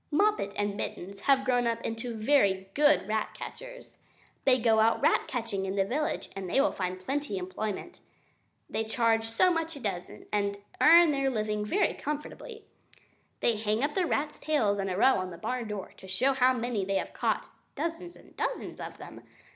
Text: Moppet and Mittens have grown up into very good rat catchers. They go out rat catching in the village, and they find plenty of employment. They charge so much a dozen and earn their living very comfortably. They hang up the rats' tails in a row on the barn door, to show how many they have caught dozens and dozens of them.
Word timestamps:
Moppet 0.09 0.53
and 0.55 0.75
Mittens 0.75 1.19
have 1.29 1.45
grown 1.45 1.67
up 1.67 1.79
into 1.81 2.15
very 2.15 2.69
good 2.73 3.07
rat 3.07 3.35
catchers. 3.35 3.93
They 4.45 4.57
go 4.59 4.79
out 4.79 4.99
rat 4.99 5.27
catching 5.27 5.67
in 5.67 5.75
the 5.75 5.85
village, 5.85 6.31
and 6.35 6.49
they 6.49 6.57
find 6.71 6.99
plenty 6.99 7.37
of 7.37 7.45
employment. 7.45 7.99
They 8.67 8.83
charge 8.83 9.25
so 9.25 9.51
much 9.53 9.75
a 9.75 9.79
dozen 9.79 10.25
and 10.33 10.57
earn 10.81 11.11
their 11.11 11.29
living 11.29 11.63
very 11.63 11.93
comfortably. 11.93 12.65
They 13.41 13.57
hang 13.57 13.83
up 13.83 13.93
the 13.93 14.07
rats' 14.07 14.39
tails 14.39 14.79
in 14.79 14.89
a 14.89 14.97
row 14.97 15.19
on 15.19 15.29
the 15.29 15.37
barn 15.37 15.67
door, 15.67 15.93
to 15.97 16.07
show 16.07 16.33
how 16.33 16.51
many 16.51 16.83
they 16.83 16.95
have 16.95 17.13
caught 17.13 17.51
dozens 17.75 18.15
and 18.15 18.35
dozens 18.35 18.79
of 18.79 18.97
them. 18.97 19.21